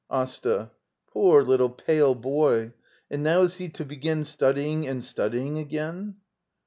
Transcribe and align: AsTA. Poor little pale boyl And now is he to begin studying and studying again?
AsTA. 0.09 0.71
Poor 1.13 1.43
little 1.43 1.69
pale 1.69 2.15
boyl 2.15 2.71
And 3.11 3.21
now 3.21 3.41
is 3.41 3.57
he 3.57 3.69
to 3.69 3.85
begin 3.85 4.25
studying 4.25 4.87
and 4.87 5.03
studying 5.03 5.59
again? 5.59 6.15